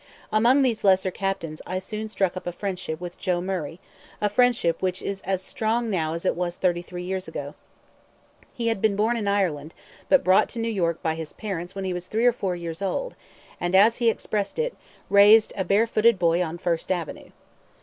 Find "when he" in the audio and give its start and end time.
11.75-11.93